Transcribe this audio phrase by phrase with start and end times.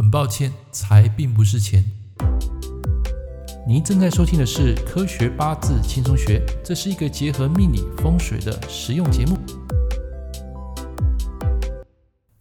[0.00, 1.84] 很抱歉，财并不是钱。
[3.68, 9.38] 您正在收听的是《科学八字轻松学》，这是一个结合命理风水的实用节目。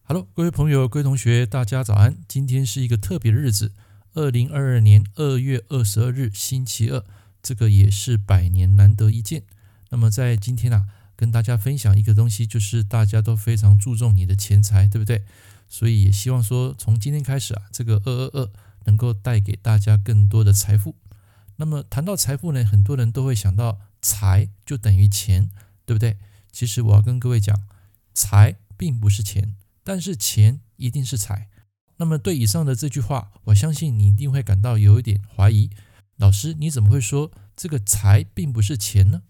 [0.05, 2.19] Hello，各位朋友、各位同学，大家早安！
[2.29, 3.73] 今天是一个特别的日子，
[4.13, 7.03] 二零二二年二月二十二日，星期二，
[7.43, 9.43] 这个也是百年难得一见。
[9.89, 10.85] 那么在今天啊，
[11.17, 15.23] 跟大家分享一个东西，就是大家都非常注重你的钱财，对不对？
[15.69, 18.51] 所以也希望说，从今天开始啊，这个二二二
[18.85, 20.95] 能够带给大家更多的财富。
[21.57, 25.51] 那么谈到财富呢，很多人都会想到财就等于钱，
[25.85, 26.17] 对不对？
[26.51, 27.55] 其实我要跟各位讲，
[28.13, 31.49] 财并不是钱，但是钱一定是财。
[31.97, 35.69] 那么对以上的这句话，我相信你一定会感到有一点怀疑。
[36.17, 39.21] 老师，你怎么会说这个财并不是钱呢？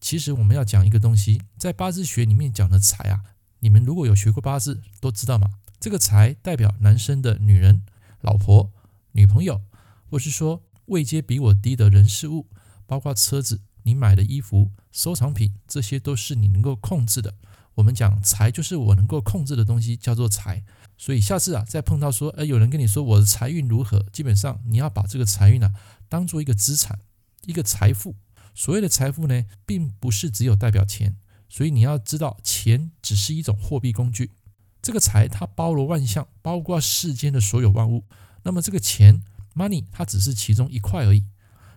[0.00, 3.24] 其实我们要讲一个东西，在八字学里面讲的财啊，
[3.60, 5.48] 你们如果有学过八字，都知道嘛。
[5.80, 7.82] 这个财代表男生的女人、
[8.20, 8.72] 老婆、
[9.12, 9.62] 女朋友，
[10.10, 12.48] 或是说位阶比我低的人事物，
[12.84, 17.34] 包括车子、你买的衣服、收藏品，这些都是你能够控制的。
[17.76, 20.64] 我们讲财就是我能够控制的东西，叫做财。
[20.96, 25.72] 所以下次啊，再碰到说，哎，有人跟你说我的财运如何，基本上你要把这个财运啊
[26.08, 26.98] 当做一个资产，
[27.44, 28.16] 一个财富。
[28.52, 31.16] 所谓的财富呢，并不是只有代表钱，
[31.48, 34.32] 所以你要知道，钱只是一种货币工具。
[34.88, 38.04] 这个财它包罗万象，包括世间的所有万物。
[38.44, 39.22] 那么这个钱
[39.54, 41.26] money 它只是其中一块而已。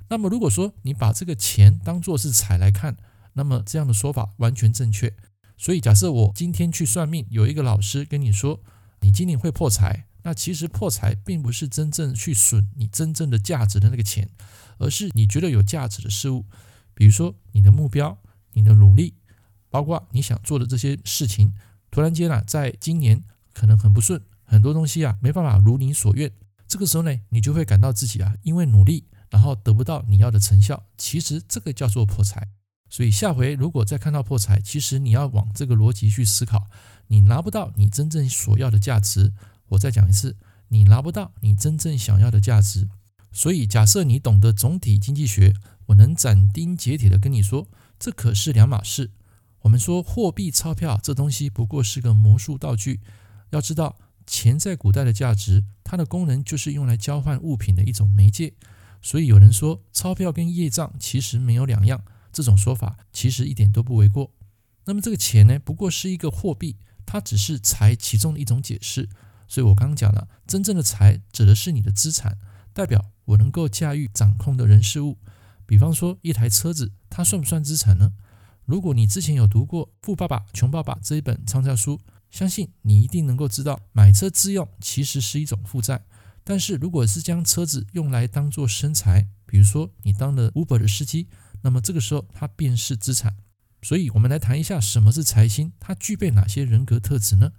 [0.08, 2.96] 那么如果说你把这个钱当做是财来看，
[3.34, 5.14] 那么这样的说法完全正确。
[5.58, 8.62] 所以假设我今天去算命，有一个老师跟你说
[9.02, 14.30] 你今年会破财，那其实破财并不是真正去损你真正的价值的那个钱，
[14.78, 16.46] 而是你觉得有价值的事物，
[16.94, 18.18] 比如说你的目标、
[18.54, 19.16] 你的努力，
[19.70, 21.54] 包括你想做的这些事情。
[21.92, 26.32] 突然间啊，在今年可能很不顺，很多东西啊没办法如你所愿。
[26.68, 30.86] 这个时候呢，你就会感到自己啊，因为努力，然后得不到你要的成效。
[30.98, 32.48] 其实这个叫做破财。
[32.90, 36.68] 所以下回如果再看到破财，其实你要往这个逻辑去思考，
[37.08, 39.34] 你拿不到你真正所要的价值。
[39.68, 40.38] 我再讲一次，
[40.70, 42.90] 你拿不到你真正想要的价值。
[43.34, 45.54] 所以假设你懂得总体经济学，
[45.88, 47.68] 我能斩钉截铁的跟你说，
[48.00, 49.12] 这可是两码事。
[49.62, 53.02] 我们说货币钞票这东西不过是个魔术道具，
[53.52, 58.54] 要知道钱在古代的价值，它的功能就是用来交换物品的一种媒介。
[59.02, 64.32] 所以有人说钞票跟业障其实没有两样，这种说法其实一点都不为过。
[64.86, 69.10] 那么这个钱呢，不过是一个货币，它只是财其中的一种解释。
[69.48, 72.38] 所以我刚刚讲了，真正的财指的是你的资产，
[72.74, 75.18] 代表我能够驾驭掌控的人事物。
[75.66, 78.14] 比方说一台车子，它算不算资产呢？
[78.72, 82.00] 如果你之前有读过《富爸爸穷爸爸》这一本畅销书，
[82.30, 86.06] 相信你一定能够知道，买车自用其实是一种负债。
[86.46, 91.28] 但是如果是将车子用来当做生财，比如说你当了 Uber 的司机，
[91.64, 93.36] 那么这个时候它便是资产。
[93.82, 97.52] 所以，我们来谈一下什么是财星，它具备哪些人格特质呢？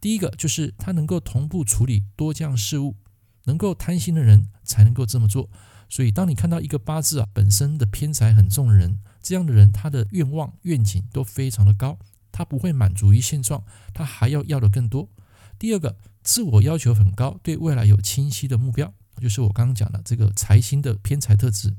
[0.00, 2.96] 第一个就是它能够同步处理多项事务，
[3.44, 5.50] 能够贪心的人才能够这么做。
[5.90, 11.98] 所以，当你看到一个八字啊本身的偏财很重的人，这样的人，他的愿望愿景都非常的高，
[12.30, 15.08] 他不会满足于现状，他还要要的更多。
[15.58, 21.74] 第二个，自我要求很高，对未来有清晰的目标，就是我刚刚讲的这个财星的偏财特质。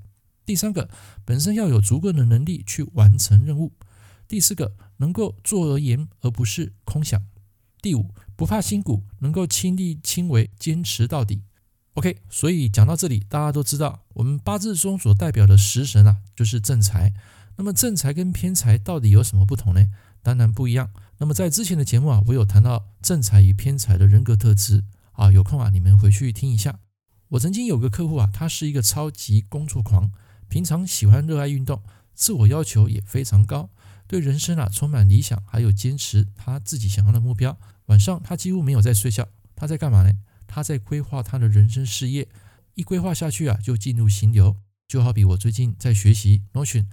[0.45, 0.89] 第三个，
[1.23, 3.71] 本身要有足够的能力去完成任务。
[4.27, 7.21] 第四个，能够坐而言而不是空想。
[7.81, 11.43] 第五，不怕辛苦，能够亲力亲为，坚持到底。
[11.93, 17.13] OK，所以讲到这里，大家都知道，我们八字中所代表的食神啊，就是正财。
[17.57, 19.85] 那么正财跟偏财到底有什么不同呢？
[20.21, 20.91] 当然不一样。
[21.17, 26.79] 那么在之前的节目啊，我有谈到正财与偏财的人格特质啊，有空啊你们回去听一下。
[27.29, 30.11] 我曾经有个客户啊，他是一个超级工作狂，
[30.47, 31.81] 平常喜欢热爱运动，
[32.13, 33.69] 自我要求也非常高，
[34.05, 37.57] 对人生啊充满理想，还有坚持他自己想要的目标。
[37.87, 40.13] 晚上他几乎没有在睡觉，他在干嘛呢？
[40.45, 42.29] 他在规划他的人生事业，
[42.75, 44.57] 一规划下去啊，就进入心流。
[44.87, 46.85] 就好比我最近在学习 Notion。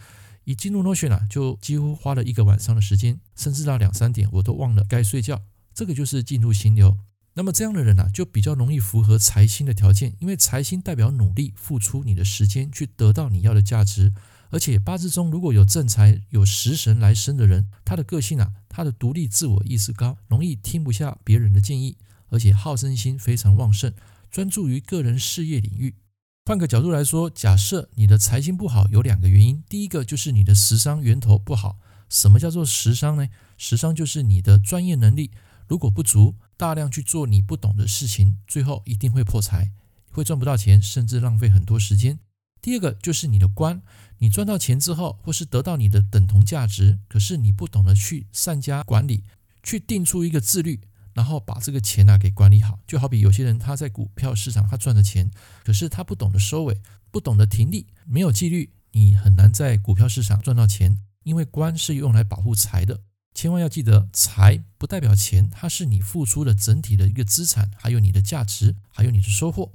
[0.45, 5.43] 一进入 Notion 啊，就几乎花了一个晚上的时间，甚至到两三点，我都忘了该睡觉。
[5.75, 6.97] 这个就是进入心流。
[7.37, 14.13] 那么这样的人呢、就比较容易符合财星的条件，因为财星代表努力付出你的时间去得到你要的价值。
[14.51, 21.97] 而且八字中如果有正财、有食神来生的人，他的个性啊，他的独立自我意识高，容易听不下别人的建议，
[22.29, 23.93] 而且好胜心非常旺盛，
[24.31, 25.97] 专注于个人事业领域。
[26.47, 29.65] 换个角度来说，假设你的财星不好，有两个原因。
[29.67, 31.79] 第一个就是你的食伤源头不好。
[32.11, 33.27] 什么叫做食伤呢？
[33.57, 35.31] 食伤就是你的专业能力
[35.67, 39.73] 如果不足，大量去做你不懂的事情，最后一定会破财，
[40.11, 42.19] 会赚不到钱，甚至浪费很多时间。
[42.61, 43.81] 第二个就是你的观，
[44.19, 49.25] 你赚到钱之后，或是得到你的等同价值，可是你不懂得去善加管理，
[49.63, 50.83] 去定出一个自律，
[51.15, 52.79] 然后把这个钱啊给管理好。
[52.87, 55.31] 就好比有些人他在股票市场他赚的钱，
[55.65, 56.81] 可是他不懂得收尾，
[57.11, 60.99] 不懂得停利，没有纪律，你很难在股票市场赚到钱。
[61.23, 63.01] 因为官是用来保护财的，
[63.35, 69.73] 千万要记得，财不代表钱，它是你付出的整体的一个资产，还有你的价值，还有你的收获。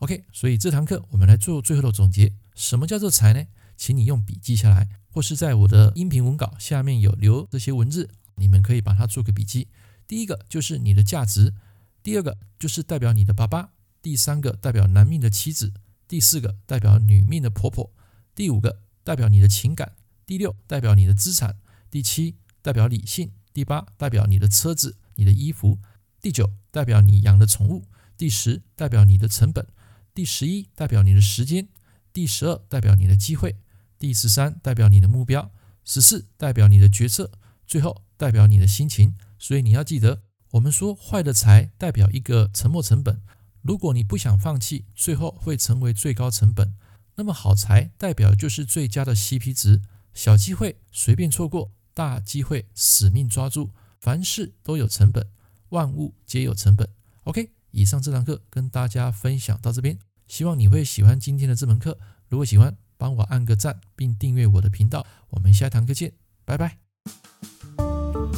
[0.00, 2.34] OK，所以这堂课我们来做最后的总结。
[2.54, 3.46] 什么叫做财呢？
[3.78, 9.68] 请你用笔记下来，或是在我的音频文稿下面有留这些文字，你们可以把它做个笔记。
[10.06, 11.54] 第一个就是你的价值，
[12.02, 13.70] 第二个就是代表你的爸爸，
[14.00, 15.72] 第三个代表男命的妻子，
[16.06, 17.90] 第四个代表女命的婆婆，
[18.34, 19.92] 第五个代表你的情感，
[20.26, 21.56] 第六代表你的资产，
[21.90, 25.78] 第七代表理性，第八代表你的车子、你的衣服，
[26.20, 27.84] 第九代表你养的宠物，
[28.16, 29.66] 第十代表你的成本。
[30.14, 31.68] 第十一代表你的时间，
[32.12, 33.56] 第十二代表你的机会，
[33.98, 35.50] 第十三代表你的目标，
[35.84, 37.30] 十四代表你的决策，
[37.66, 39.14] 最后代表你的心情。
[39.42, 40.22] 所以你要记得，
[40.52, 43.20] 我们说坏的财代表一个沉没成本，
[43.60, 46.76] 如果你不想放弃，最后会成为最高成本。
[47.16, 49.82] 那么好财代表就是最佳的 CP 值，
[50.14, 53.72] 小机会随便错过，大机会死命抓住。
[54.00, 55.26] 凡事都有成本，
[55.70, 56.88] 万物皆有成本。
[57.24, 57.50] OK。
[57.74, 59.98] 以上这堂课跟大家分享到这边，
[60.28, 61.98] 希望你会喜欢今天的这门课。
[62.28, 65.06] 如果喜欢，帮我按个赞，并订阅我的频道。
[65.30, 66.12] 我们下堂课见，
[66.44, 66.81] 拜拜。